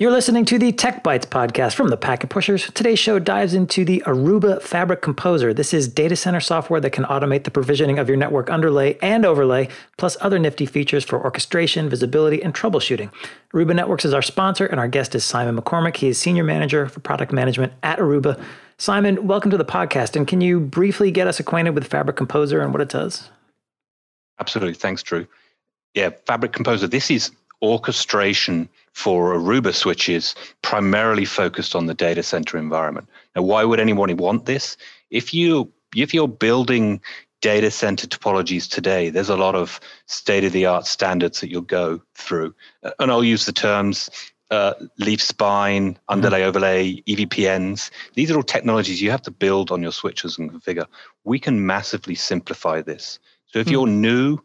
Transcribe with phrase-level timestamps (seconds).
[0.00, 2.70] You're listening to the Tech Bytes podcast from the Packet Pushers.
[2.72, 5.52] Today's show dives into the Aruba Fabric Composer.
[5.52, 9.26] This is data center software that can automate the provisioning of your network underlay and
[9.26, 9.68] overlay,
[9.98, 13.12] plus other nifty features for orchestration, visibility, and troubleshooting.
[13.52, 15.96] Aruba Networks is our sponsor, and our guest is Simon McCormack.
[15.96, 18.42] He is Senior Manager for Product Management at Aruba.
[18.78, 20.16] Simon, welcome to the podcast.
[20.16, 23.28] And can you briefly get us acquainted with Fabric Composer and what it does?
[24.38, 24.72] Absolutely.
[24.72, 25.26] Thanks, Drew.
[25.92, 26.86] Yeah, Fabric Composer.
[26.86, 28.66] This is orchestration
[29.00, 33.08] for Aruba switches primarily focused on the data center environment.
[33.34, 34.76] Now, why would anyone want this?
[35.10, 37.00] If you if you're building
[37.40, 41.62] data center topologies today, there's a lot of state of the art standards that you'll
[41.62, 44.10] go through, uh, and I'll use the terms
[44.50, 46.12] uh, leaf spine, mm-hmm.
[46.12, 47.90] underlay overlay, EVPNs.
[48.14, 50.86] These are all technologies you have to build on your switches and configure.
[51.24, 53.18] We can massively simplify this.
[53.46, 53.72] So if mm.
[53.72, 54.38] you're new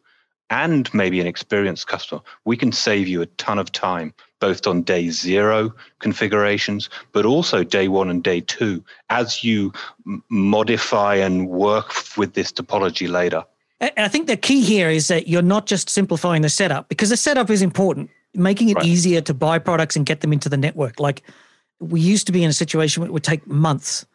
[0.50, 4.84] and maybe an experienced customer, we can save you a ton of time, both on
[4.84, 9.74] day zero configurations, but also day one and day two, as you
[10.06, 13.44] m- modify and work with this topology later.
[13.80, 17.10] And I think the key here is that you're not just simplifying the setup because
[17.10, 18.86] the setup is important, making it right.
[18.86, 21.00] easier to buy products and get them into the network.
[21.00, 21.24] Like
[21.80, 24.06] we used to be in a situation where it would take months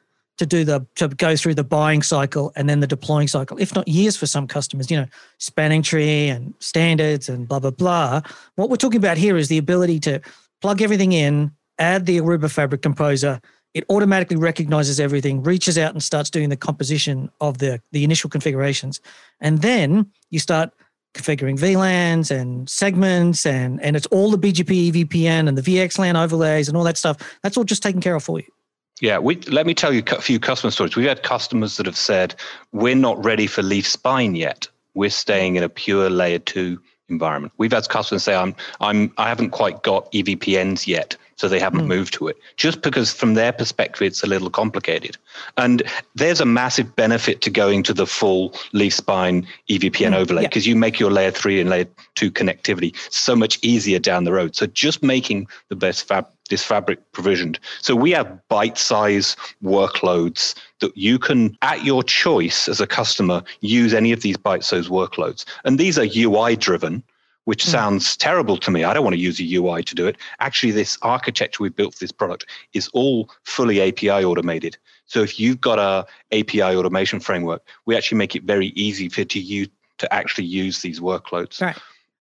[0.41, 3.75] to do the to go through the buying cycle and then the deploying cycle, if
[3.75, 8.23] not years for some customers, you know, spanning tree and standards and blah blah blah.
[8.57, 10.21] What we're talking about here is the ability to
[10.63, 13.39] plug everything in, add the Aruba Fabric Composer.
[13.75, 18.31] It automatically recognizes everything, reaches out and starts doing the composition of the, the initial
[18.31, 19.01] configurations.
[19.41, 20.73] And then you start
[21.15, 26.67] configuring VLANs and segments and and it's all the BGP EVPN and the VXLAN overlays
[26.67, 27.19] and all that stuff.
[27.43, 28.47] That's all just taken care of for you.
[29.01, 30.95] Yeah, we let me tell you a few customer stories.
[30.95, 32.35] We've had customers that have said,
[32.73, 34.69] "We're not ready for leaf spine yet.
[34.95, 39.29] We're staying in a pure layer two environment." We've had customers say, "I'm, I'm, I
[39.29, 41.87] haven't quite got EVPNs yet." So they haven't mm.
[41.87, 42.37] moved to it.
[42.59, 45.17] Just because from their perspective it's a little complicated.
[45.57, 45.83] And
[46.15, 50.67] there's a massive benefit to going to the full leaf spine evpn mm, overlay because
[50.67, 50.75] yeah.
[50.75, 51.87] you make your layer 3 and layer
[52.17, 54.55] 2 connectivity so much easier down the road.
[54.55, 57.59] So just making the best fab this fabric provisioned.
[57.81, 63.43] So we have bite size workloads that you can at your choice as a customer
[63.61, 65.45] use any of these bite size workloads.
[65.65, 67.03] And these are ui driven
[67.45, 67.69] which mm.
[67.69, 68.85] sounds terrible to me.
[68.85, 70.17] I don't want to use a UI to do it.
[70.41, 74.77] Actually, this architecture we've built for this product is all fully API automated.
[75.07, 76.07] So if you've got a
[76.37, 79.67] API automation framework, we actually make it very easy for to you
[79.99, 81.61] to actually use these workloads.
[81.61, 81.77] Right.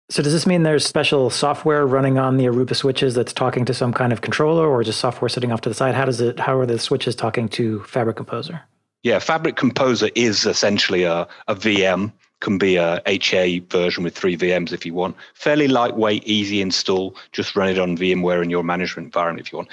[0.09, 3.73] So does this mean there's special software running on the Aruba switches that's talking to
[3.73, 5.95] some kind of controller or just software sitting off to the side?
[5.95, 8.61] How does it how are the switches talking to Fabric Composer?
[9.01, 12.11] Yeah, Fabric Composer is essentially a, a VM
[12.41, 15.15] can be a HA version with three VMs if you want.
[15.33, 17.15] Fairly lightweight, easy install.
[17.31, 19.69] Just run it on VMware in your management environment if you want.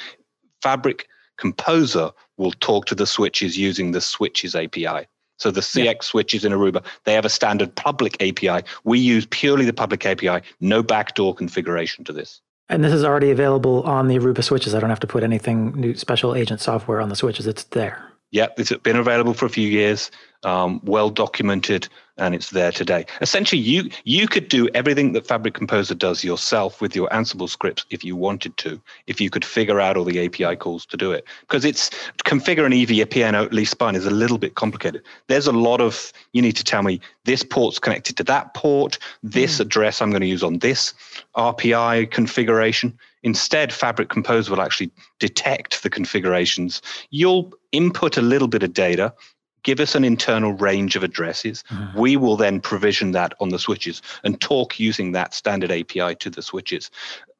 [0.62, 1.09] Fabric
[1.39, 5.09] Composer will talk to the switches using the switches API.
[5.39, 5.95] So the CX yeah.
[6.03, 8.65] switches in Aruba, they have a standard public API.
[8.84, 12.41] We use purely the public API, no backdoor configuration to this.
[12.69, 14.75] And this is already available on the Aruba switches.
[14.75, 17.47] I don't have to put anything new special agent software on the switches.
[17.47, 18.12] It's there.
[18.32, 20.10] Yeah, it's been available for a few years,
[20.43, 23.04] um, well documented, and it's there today.
[23.20, 27.84] Essentially, you you could do everything that Fabric Composer does yourself with your Ansible scripts
[27.91, 31.12] if you wanted to, if you could figure out all the API calls to do
[31.12, 31.26] it.
[31.42, 31.91] Because it's
[32.25, 35.03] configure an EVPN leaf spine is a little bit complicated.
[35.26, 38.98] There's a lot of you need to tell me this port's connected to that port,
[39.22, 39.60] this mm.
[39.60, 40.94] address I'm going to use on this
[41.37, 42.98] RPI configuration.
[43.22, 46.83] Instead, Fabric Composer will actually detect the configurations.
[47.10, 49.15] You'll input a little bit of data,
[49.62, 51.62] give us an internal range of addresses.
[51.71, 51.99] Mm-hmm.
[51.99, 56.31] We will then provision that on the switches and talk using that standard API to
[56.31, 56.91] the switches.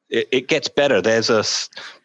[0.09, 1.01] It, it gets better.
[1.01, 1.43] There's a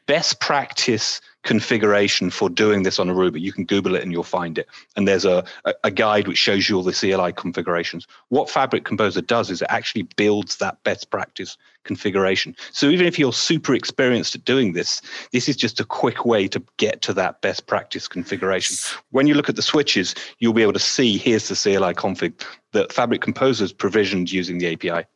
[0.07, 3.41] best practice configuration for doing this on Aruba.
[3.41, 4.69] You can Google it and you'll find it.
[4.97, 5.43] And there's a,
[5.83, 8.07] a, guide which shows you all the CLI configurations.
[8.29, 12.55] What Fabric Composer does is it actually builds that best practice configuration.
[12.73, 15.01] So even if you're super experienced at doing this,
[15.33, 18.77] this is just a quick way to get to that best practice configuration.
[19.11, 22.45] When you look at the switches, you'll be able to see here's the CLI config
[22.73, 25.07] that Fabric Composer is provisioned using the API.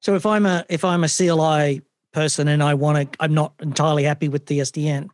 [0.00, 1.82] So if I'm a if I'm a CLI
[2.12, 5.10] person and I want to, I'm not entirely happy with the SDN.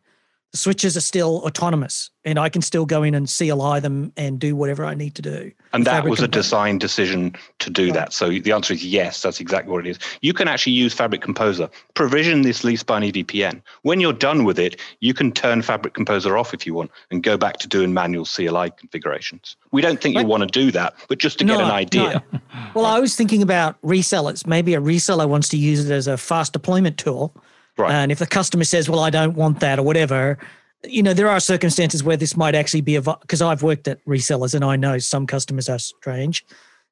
[0.51, 4.39] The switches are still autonomous and I can still go in and CLI them and
[4.39, 5.51] do whatever I need to do.
[5.73, 7.93] And that was a design decision to do right.
[7.93, 8.13] that.
[8.13, 9.99] So the answer is yes, that's exactly what it is.
[10.21, 13.61] You can actually use Fabric Composer, provision this leaf-spine EVPN.
[13.81, 17.21] When you're done with it, you can turn Fabric Composer off if you want and
[17.21, 19.57] go back to doing manual CLI configurations.
[19.71, 22.23] We don't think you want to do that, but just to no, get an idea.
[22.31, 22.39] No.
[22.73, 24.47] Well, I was thinking about resellers.
[24.47, 27.35] Maybe a reseller wants to use it as a fast deployment tool
[27.77, 27.91] Right.
[27.91, 30.37] And if the customer says, well, I don't want that or whatever,
[30.83, 34.03] you know, there are circumstances where this might actually be a, because I've worked at
[34.05, 36.45] resellers and I know some customers are strange.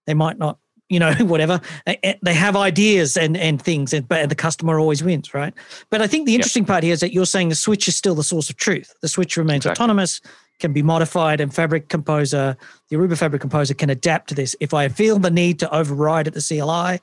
[0.06, 0.58] They might not,
[0.90, 1.62] you know, whatever.
[1.86, 5.54] They have ideas and, and things, and, but the customer always wins, right?
[5.90, 6.68] But I think the interesting yep.
[6.68, 8.94] part here is that you're saying the switch is still the source of truth.
[9.02, 9.84] The switch remains exactly.
[9.84, 10.22] autonomous,
[10.60, 12.56] can be modified, and Fabric Composer,
[12.90, 14.56] the Aruba Fabric Composer can adapt to this.
[14.60, 17.00] If I feel the need to override at the CLI,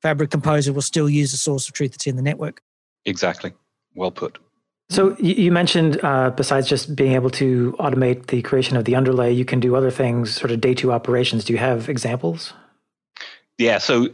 [0.00, 2.62] Fabric Composer will still use the source of truth that's in the network.
[3.04, 3.52] Exactly.
[3.94, 4.38] Well put.
[4.90, 9.32] So you mentioned uh, besides just being able to automate the creation of the underlay,
[9.32, 11.44] you can do other things, sort of day two operations.
[11.44, 12.52] Do you have examples?
[13.56, 13.78] Yeah.
[13.78, 14.08] So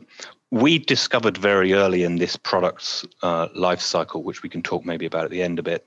[0.51, 5.05] we discovered very early in this product's uh, life cycle, which we can talk maybe
[5.05, 5.85] about at the end a bit,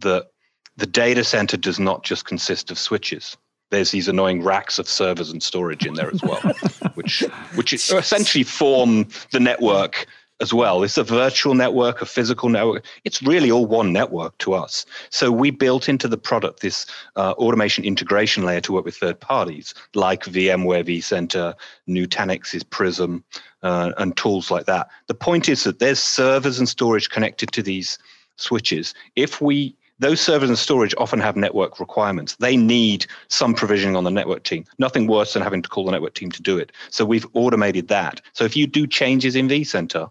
[0.00, 0.30] that
[0.76, 3.36] the data center does not just consist of switches.
[3.70, 6.40] There's these annoying racks of servers and storage in there as well,
[6.94, 7.20] which
[7.54, 10.06] which essentially form the network
[10.40, 10.82] as well.
[10.82, 12.84] It's a virtual network, a physical network.
[13.04, 14.86] It's really all one network to us.
[15.10, 19.20] So we built into the product this uh, automation integration layer to work with third
[19.20, 21.54] parties like VMware vCenter,
[21.88, 23.24] Nutanix's Prism,
[23.62, 24.88] uh, and tools like that.
[25.06, 27.98] The point is that there's servers and storage connected to these
[28.36, 28.94] switches.
[29.16, 32.34] If we those servers and storage often have network requirements.
[32.36, 34.64] They need some provisioning on the network team.
[34.78, 36.72] Nothing worse than having to call the network team to do it.
[36.88, 38.22] So we've automated that.
[38.32, 40.10] So if you do changes in vCenter,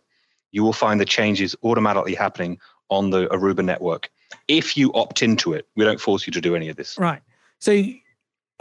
[0.51, 2.59] you will find the changes automatically happening
[2.89, 4.09] on the Aruba network.
[4.47, 6.97] If you opt into it, we don't force you to do any of this.
[6.97, 7.21] Right.
[7.59, 7.83] So,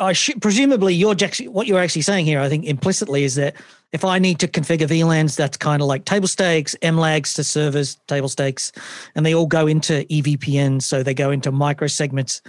[0.01, 1.17] I should, presumably, you're
[1.51, 3.57] what you're actually saying here, I think implicitly, is that
[3.91, 7.97] if I need to configure VLANs, that's kind of like table stakes, MLAGs to servers,
[8.07, 8.71] table stakes,
[9.17, 10.83] and they all go into EVPN.
[10.83, 12.43] So they go into micro segments.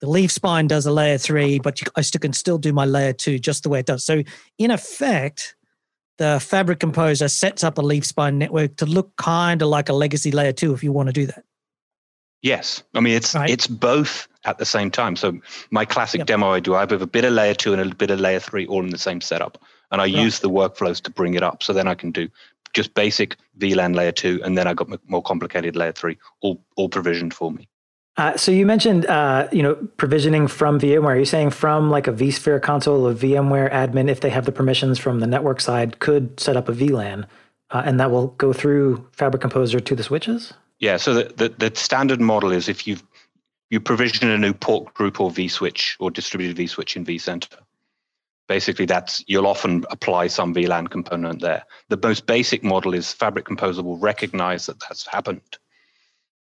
[0.00, 3.12] The leaf spine does a layer three, but I still can still do my layer
[3.12, 4.04] two just the way it does.
[4.04, 4.22] So,
[4.58, 5.54] in effect,
[6.18, 9.92] the Fabric Composer sets up a leaf spine network to look kind of like a
[9.92, 11.44] legacy layer two if you want to do that.
[12.42, 13.50] Yes, I mean it's right.
[13.50, 15.16] it's both at the same time.
[15.16, 15.38] So
[15.70, 16.26] my classic yep.
[16.26, 18.40] demo I do, I have a bit of layer two and a bit of layer
[18.40, 19.58] three all in the same setup,
[19.90, 20.14] and I right.
[20.14, 21.62] use the workflows to bring it up.
[21.62, 22.28] So then I can do
[22.72, 26.88] just basic VLAN layer two, and then I got more complicated layer three, all all
[26.88, 27.68] provisioned for me.
[28.16, 31.04] Uh, so you mentioned, uh, you know, provisioning from VMware.
[31.04, 34.52] Are you saying from like a vSphere console, a VMware admin, if they have the
[34.52, 37.26] permissions from the network side, could set up a VLAN,
[37.70, 40.54] uh, and that will go through Fabric Composer to the switches?
[40.78, 40.96] Yeah.
[40.96, 42.96] So the, the, the standard model is if you
[43.68, 47.58] you provision a new port group or vSwitch or distributed vSwitch in vCenter.
[48.46, 51.64] Basically, that's you'll often apply some VLAN component there.
[51.88, 55.58] The most basic model is Fabric Composer will recognize that that's happened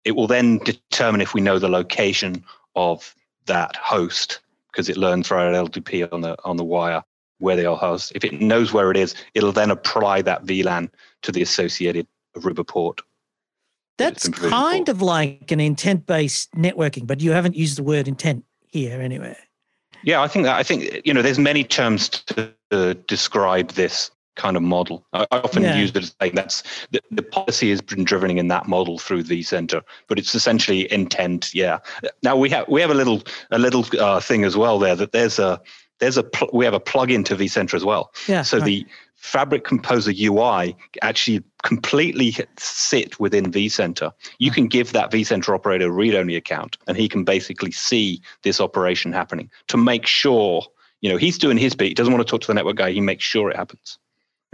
[0.03, 2.43] it will then determine if we know the location
[2.75, 3.15] of
[3.45, 4.39] that host
[4.71, 7.03] because it learns via LLDP on the on the wire
[7.39, 8.11] where they are housed.
[8.15, 10.89] If it knows where it is, it'll then apply that VLAN
[11.21, 13.01] to the associated Aruba port.
[13.97, 19.01] That's kind of like an intent-based networking, but you haven't used the word intent here
[19.01, 19.37] anywhere.
[20.03, 24.11] Yeah, I think that I think you know there's many terms to uh, describe this
[24.37, 25.05] kind of model.
[25.11, 25.75] I, often yeah.
[25.75, 29.23] use it as saying that's the, the policy has been driven in that model through
[29.23, 31.53] vCenter, but it's essentially intent.
[31.53, 31.79] Yeah.
[32.23, 35.11] Now we have we have a little a little uh, thing as well there that
[35.11, 35.59] there's a
[35.99, 38.13] there's a pl- we have a plug-in to vCenter as well.
[38.27, 38.43] Yeah.
[38.43, 38.65] So right.
[38.65, 38.85] the
[39.15, 44.11] Fabric Composer UI actually completely sit within vCenter.
[44.37, 48.61] You can give that vCenter operator a read-only account, and he can basically see this
[48.61, 50.63] operation happening to make sure.
[51.01, 51.89] You know, he's doing his bit.
[51.89, 52.91] He doesn't want to talk to the network guy.
[52.91, 53.99] He makes sure it happens.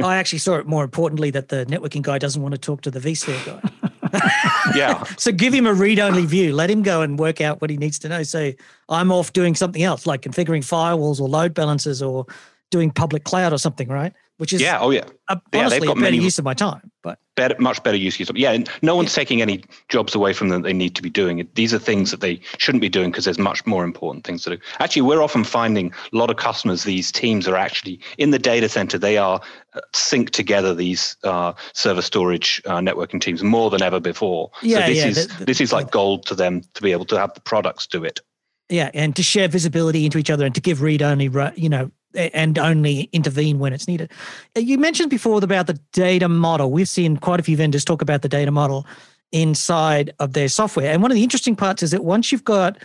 [0.02, 2.92] I actually saw it more importantly that the networking guy doesn't want to talk to
[2.92, 4.72] the vSphere guy.
[4.76, 5.04] yeah.
[5.18, 6.54] so give him a read only view.
[6.54, 8.24] Let him go and work out what he needs to know.
[8.24, 8.54] So
[8.90, 12.26] I'm off doing something else, like configuring firewalls or load balancers or
[12.72, 14.14] doing public cloud or something, right?
[14.38, 16.92] which is yeah, oh yeah, a, yeah honestly a better many, use of my time.
[17.04, 18.58] But better, much better use of yeah.
[18.82, 19.22] No one's yeah.
[19.22, 21.48] taking any jobs away from them that they need to be doing.
[21.54, 24.52] These are things that they shouldn't be doing because there's much more important things to
[24.52, 24.62] do.
[24.80, 26.86] Actually, we're often finding a lot of customers.
[26.86, 28.98] These teams are actually in the data center.
[28.98, 29.42] They are
[29.74, 30.74] uh, synced together.
[30.74, 34.50] These uh, server storage uh, networking teams more than ever before.
[34.62, 36.94] Yeah, so this yeah, is the, the, this is like gold to them to be
[36.94, 38.22] able to have the products do it.
[38.70, 41.92] Yeah, and to share visibility into each other and to give read only, you know,
[42.16, 44.12] and only intervene when it's needed.
[44.56, 46.72] You mentioned before about the data model.
[46.72, 48.86] We've seen quite a few vendors talk about the data model
[49.32, 50.92] inside of their software.
[50.92, 52.78] And one of the interesting parts is that once you've got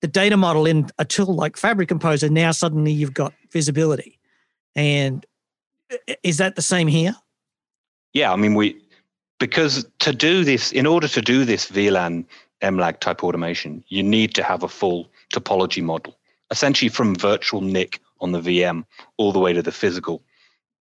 [0.00, 4.18] the data model in a tool like Fabric Composer, now suddenly you've got visibility.
[4.74, 5.24] And
[6.22, 7.14] is that the same here?
[8.12, 8.80] Yeah, I mean, we
[9.38, 12.24] because to do this, in order to do this VLAN
[12.62, 16.16] MLAG type automation, you need to have a full topology model,
[16.50, 18.84] essentially from virtual NIC on the VM
[19.18, 20.22] all the way to the physical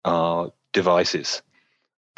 [0.05, 1.41] uh, devices.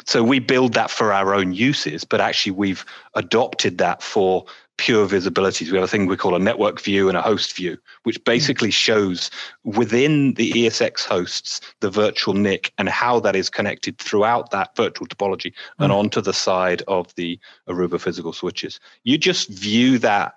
[0.06, 4.44] So we build that for our own uses, but actually we've adopted that for
[4.76, 5.70] pure visibilities.
[5.70, 8.24] We have a thing we call a network view and a host view, which hmm.
[8.24, 9.30] basically shows
[9.62, 15.06] within the ESX hosts the virtual NIC and how that is connected throughout that virtual
[15.06, 15.98] topology and hmm.
[15.98, 18.80] onto the side of the Aruba physical switches.
[19.04, 20.34] You just view that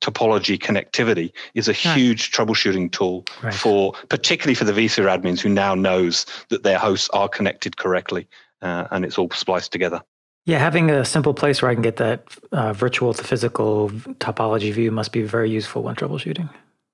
[0.00, 2.46] topology connectivity is a huge right.
[2.46, 3.54] troubleshooting tool right.
[3.54, 8.28] for particularly for the vSphere admins who now knows that their hosts are connected correctly
[8.62, 10.02] uh, and it's all spliced together.
[10.44, 14.72] Yeah, having a simple place where I can get that uh, virtual to physical topology
[14.72, 16.48] view must be very useful when troubleshooting.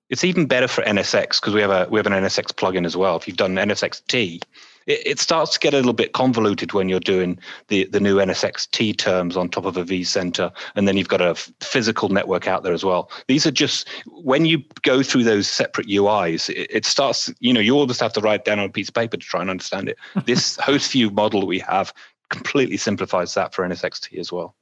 [0.08, 2.96] It's even better for NSX because we have a we have an NSX plugin as
[2.96, 3.16] well.
[3.16, 4.40] If you've done NSX-T,
[4.86, 8.16] it, it starts to get a little bit convoluted when you're doing the the new
[8.16, 12.62] NSX-T terms on top of a vCenter, and then you've got a physical network out
[12.62, 13.10] there as well.
[13.28, 17.32] These are just when you go through those separate UIs, it, it starts.
[17.40, 19.26] You know, you all just have to write down on a piece of paper to
[19.26, 19.98] try and understand it.
[20.26, 21.92] this host view model we have
[22.30, 24.56] completely simplifies that for NSX-T as well.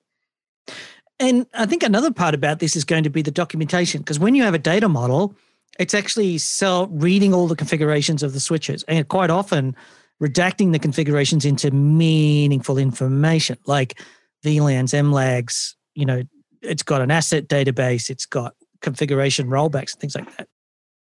[1.20, 4.34] And I think another part about this is going to be the documentation, because when
[4.34, 5.36] you have a data model,
[5.78, 9.76] it's actually so reading all the configurations of the switches, and quite often
[10.22, 14.00] redacting the configurations into meaningful information, like
[14.44, 15.74] VLANs, MLAGs.
[15.94, 16.22] You know,
[16.62, 20.48] it's got an asset database, it's got configuration rollbacks and things like that.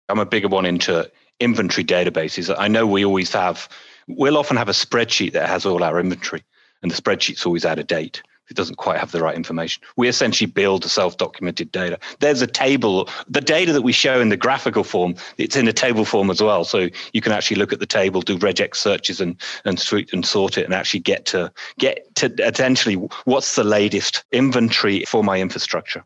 [0.08, 2.54] I'm a bigger one into inventory databases.
[2.56, 3.68] I know we always have
[4.06, 6.42] we'll often have a spreadsheet that has all our inventory,
[6.82, 8.22] and the spreadsheet's always out of date.
[8.50, 9.82] It doesn't quite have the right information.
[9.96, 11.98] We essentially build self-documented data.
[12.20, 13.08] There's a table.
[13.28, 16.42] The data that we show in the graphical form, it's in a table form as
[16.42, 16.64] well.
[16.64, 20.26] So you can actually look at the table, do regex searches, and and sort and
[20.26, 25.40] sort it, and actually get to get to essentially what's the latest inventory for my
[25.40, 26.04] infrastructure.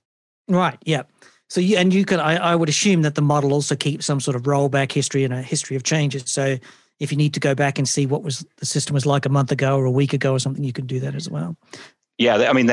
[0.48, 0.78] Right.
[0.84, 1.02] Yeah.
[1.48, 4.20] So you, and you can I, I would assume that the model also keeps some
[4.20, 6.24] sort of rollback history and a history of changes.
[6.26, 6.58] So
[7.00, 9.28] if you need to go back and see what was the system was like a
[9.28, 11.56] month ago or a week ago or something, you can do that as well.
[12.18, 12.70] Yeah, I mean,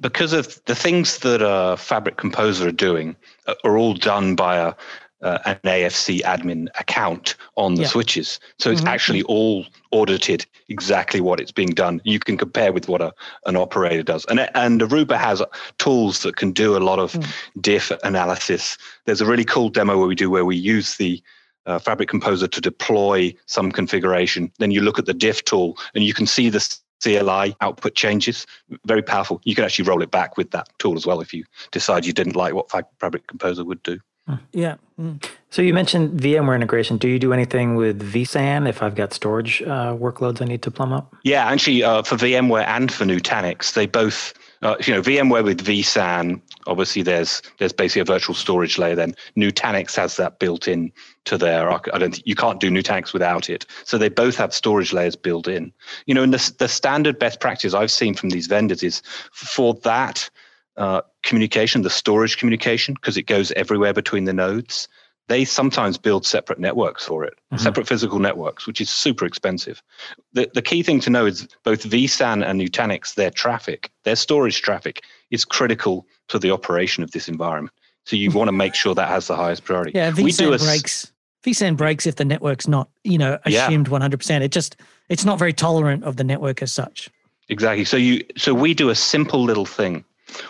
[0.00, 3.16] because of the things that uh, Fabric Composer are doing
[3.46, 4.74] uh, are all done by a
[5.22, 7.88] uh, an AFC admin account on the yeah.
[7.88, 8.40] switches.
[8.58, 8.88] So it's mm-hmm.
[8.88, 12.00] actually all audited exactly what it's being done.
[12.04, 13.12] You can compare with what a,
[13.46, 14.24] an operator does.
[14.26, 15.42] And, and Aruba has
[15.78, 17.26] tools that can do a lot of mm.
[17.60, 18.76] diff analysis.
[19.06, 21.22] There's a really cool demo where we do where we use the
[21.66, 24.50] uh, Fabric Composer to deploy some configuration.
[24.58, 28.46] Then you look at the diff tool and you can see the CLI output changes.
[28.86, 29.40] Very powerful.
[29.44, 32.12] You can actually roll it back with that tool as well if you decide you
[32.12, 33.98] didn't like what Fabric Composer would do.
[34.52, 34.76] Yeah.
[35.00, 35.24] Mm.
[35.50, 36.96] So you mentioned VMware integration.
[36.96, 40.70] Do you do anything with vSAN if I've got storage uh, workloads I need to
[40.70, 41.14] plumb up?
[41.24, 45.64] Yeah, actually, uh, for VMware and for Nutanix, they both uh, you know, VMware with
[45.64, 48.94] vSAN, obviously there's there's basically a virtual storage layer.
[48.94, 50.92] Then Nutanix has that built in
[51.24, 51.70] to their.
[51.70, 52.24] I don't.
[52.26, 53.66] You can't do Nutanix without it.
[53.84, 55.72] So they both have storage layers built in.
[56.06, 59.02] You know, and the the standard best practice I've seen from these vendors is
[59.32, 60.30] for that
[60.76, 64.88] uh, communication, the storage communication, because it goes everywhere between the nodes
[65.28, 67.62] they sometimes build separate networks for it, mm-hmm.
[67.62, 69.82] separate physical networks, which is super expensive.
[70.32, 74.62] The, the key thing to know is both vSAN and Nutanix, their traffic, their storage
[74.62, 77.74] traffic is critical to the operation of this environment.
[78.04, 79.92] So you want to make sure that has the highest priority.
[79.94, 81.12] Yeah, vSAN we do a, breaks.
[81.44, 83.98] vSAN breaks if the network's not, you know, assumed yeah.
[83.98, 84.40] 100%.
[84.42, 84.76] It just,
[85.08, 87.08] it's not very tolerant of the network as such.
[87.48, 87.84] Exactly.
[87.84, 90.04] So you, so we do a simple little thing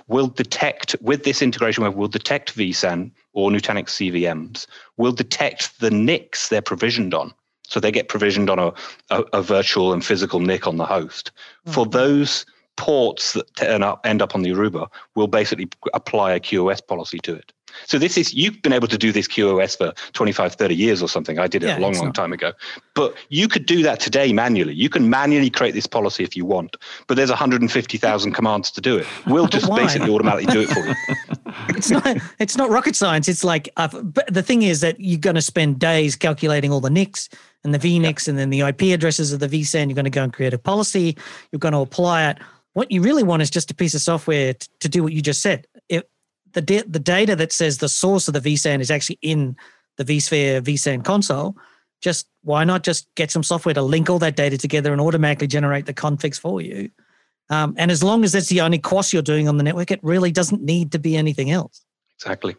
[0.09, 5.91] will detect with this integration web will detect vSAN or Nutanix CVMs, will detect the
[5.91, 7.33] NICs they're provisioned on.
[7.65, 8.73] So they get provisioned on a,
[9.11, 11.31] a, a virtual and physical NIC on the host.
[11.67, 11.73] Mm-hmm.
[11.73, 12.45] For those
[12.77, 17.19] ports that turn up, end up on the Aruba, we'll basically apply a QoS policy
[17.21, 17.53] to it.
[17.87, 21.09] So this is you've been able to do this QoS for 25, 30 years or
[21.09, 21.39] something.
[21.39, 22.53] I did it yeah, a long, long time ago.
[22.95, 24.75] But you could do that today manually.
[24.75, 26.77] You can manually create this policy if you want.
[27.07, 29.07] But there's 150,000 commands to do it.
[29.27, 30.95] We'll just basically automatically do it for you.
[31.77, 33.29] it's not it's not rocket science.
[33.29, 36.81] It's like uh, but the thing is that you're going to spend days calculating all
[36.81, 37.29] the NICs
[37.65, 39.87] and the VNICs and then the IP addresses of the vSAN.
[39.89, 41.17] You're going to go and create a policy.
[41.51, 42.39] You're going to apply it.
[42.75, 45.21] What you really want is just a piece of software to, to do what you
[45.21, 45.67] just said.
[46.53, 49.57] The the data that says the source of the vSAN is actually in
[49.97, 51.57] the vSphere vSAN console.
[52.01, 55.47] Just why not just get some software to link all that data together and automatically
[55.47, 56.91] generate the configs for you?
[57.51, 60.01] Um, and as long as that's the only course you're doing on the network, it
[60.03, 61.85] really doesn't need to be anything else.
[62.17, 62.57] Exactly.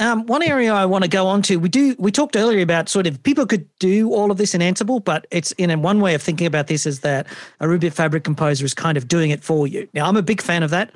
[0.00, 2.88] Um, one area I want to go on to, we do we talked earlier about
[2.88, 6.00] sort of people could do all of this in Ansible, but it's in a, one
[6.00, 7.26] way of thinking about this is that
[7.58, 9.88] a Aruba Fabric Composer is kind of doing it for you.
[9.94, 10.92] Now I'm a big fan of that.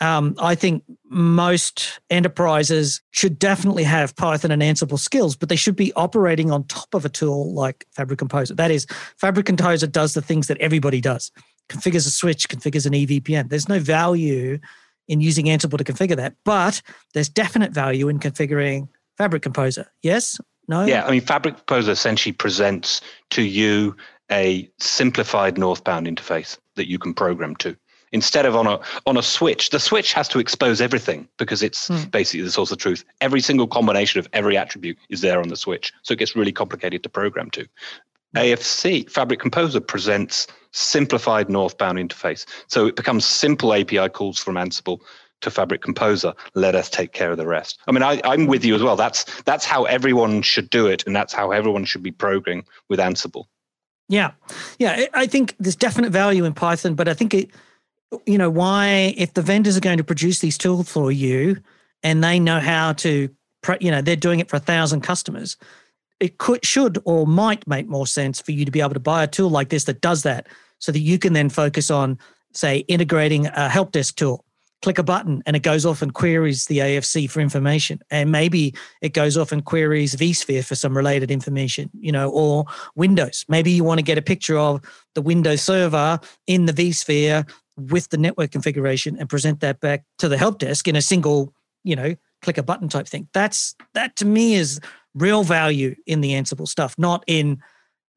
[0.00, 5.76] Um, I think most enterprises should definitely have Python and Ansible skills, but they should
[5.76, 8.54] be operating on top of a tool like Fabric Composer.
[8.54, 8.86] That is,
[9.18, 11.30] Fabric Composer does the things that everybody does
[11.68, 13.48] configures a switch, configures an EVPN.
[13.48, 14.58] There's no value
[15.08, 16.82] in using Ansible to configure that, but
[17.12, 19.90] there's definite value in configuring Fabric Composer.
[20.02, 20.38] Yes?
[20.68, 20.84] No?
[20.84, 23.96] Yeah, I mean, Fabric Composer essentially presents to you
[24.30, 27.76] a simplified northbound interface that you can program to
[28.14, 29.70] instead of on a on a switch.
[29.70, 32.04] The switch has to expose everything because it's hmm.
[32.04, 33.04] basically the source of truth.
[33.20, 35.92] Every single combination of every attribute is there on the switch.
[36.02, 37.66] So it gets really complicated to program to.
[38.36, 42.46] Afc fabric composer presents simplified northbound interface.
[42.68, 45.00] So it becomes simple api calls from ansible
[45.42, 46.32] to fabric composer.
[46.54, 47.78] Let us take care of the rest.
[47.86, 48.96] I mean I, i'm with you as well.
[48.96, 53.00] That's that's how everyone should do it and that's how everyone should be programming with
[53.00, 53.46] ansible.
[54.08, 54.32] Yeah.
[54.78, 57.50] Yeah i think there's definite value in python but i think it
[58.26, 61.58] you know, why, if the vendors are going to produce these tools for you
[62.02, 63.28] and they know how to,
[63.80, 65.56] you know, they're doing it for a thousand customers,
[66.20, 69.22] it could, should, or might make more sense for you to be able to buy
[69.22, 70.46] a tool like this that does that
[70.78, 72.18] so that you can then focus on,
[72.52, 74.44] say, integrating a help desk tool.
[74.82, 78.00] Click a button and it goes off and queries the AFC for information.
[78.10, 82.66] And maybe it goes off and queries vSphere for some related information, you know, or
[82.94, 83.46] Windows.
[83.48, 84.82] Maybe you want to get a picture of
[85.14, 90.28] the Windows server in the vSphere with the network configuration and present that back to
[90.28, 91.52] the help desk in a single,
[91.82, 93.28] you know, click a button type thing.
[93.32, 94.80] That's that to me is
[95.14, 97.62] real value in the Ansible stuff, not in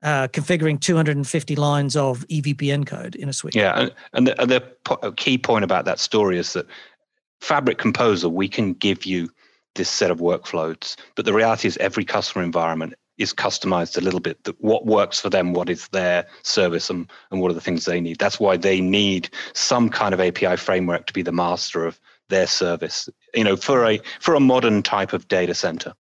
[0.04, 3.56] uh, configuring 250 lines of EVPN code in a switch.
[3.56, 6.68] Yeah, and, and the, and the key point about that story is that
[7.42, 9.30] Fabric Composer, we can give you
[9.76, 14.20] this set of workflows, but the reality is every customer environment is customized a little
[14.20, 14.44] bit.
[14.44, 17.86] That what works for them what is their service and, and what are the things
[17.86, 18.20] they need.
[18.20, 22.48] That's why they need some kind of api framework to be the master of their
[22.48, 23.10] service.
[23.34, 25.94] You know for a for a modern type of data center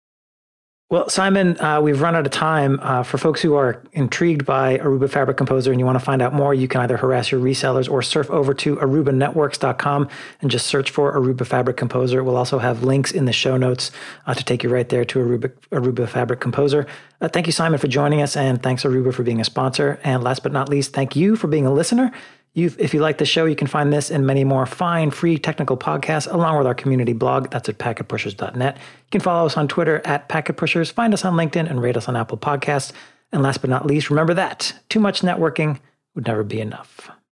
[0.95, 2.79] well, Simon, uh, we've run out of time.
[2.81, 6.23] Uh, for folks who are intrigued by Aruba Fabric Composer and you want to find
[6.23, 10.09] out more, you can either harass your resellers or surf over to arubanetworks.com
[10.41, 12.23] and just search for Aruba Fabric Composer.
[12.23, 13.91] We'll also have links in the show notes
[14.29, 16.87] uh, to take you right there to Aruba, Aruba Fabric Composer.
[17.21, 19.99] Uh, thank you, Simon, for joining us, and thanks, Aruba, for being a sponsor.
[20.05, 22.13] And last but not least, thank you for being a listener.
[22.55, 25.39] You've, if you like the show, you can find this and many more fine, free
[25.39, 27.51] technical podcasts along with our community blog.
[27.51, 28.77] That's at packetpushers.net.
[28.77, 32.09] You can follow us on Twitter at packetpushers, find us on LinkedIn, and rate us
[32.09, 32.93] on Apple Podcasts.
[33.33, 35.81] And last but not least, remember that too much networking
[36.15, 37.11] would never be enough.